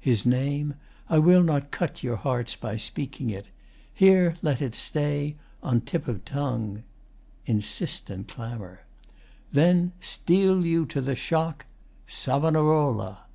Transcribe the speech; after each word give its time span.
His 0.00 0.26
name? 0.26 0.74
I 1.08 1.20
will 1.20 1.44
not 1.44 1.70
cut 1.70 2.02
Your 2.02 2.16
hearts 2.16 2.56
by 2.56 2.76
speaking 2.76 3.30
it. 3.30 3.46
Here 3.94 4.34
let 4.42 4.60
it 4.60 4.74
stay 4.74 5.36
On 5.62 5.80
tip 5.80 6.08
o' 6.08 6.14
tongue. 6.24 6.82
[Insistent 7.46 8.26
clamour.] 8.26 8.80
Then 9.52 9.92
steel 10.00 10.66
you 10.66 10.84
to 10.86 11.00
the 11.00 11.14
shock! 11.14 11.64
Savonarola. 12.08 13.26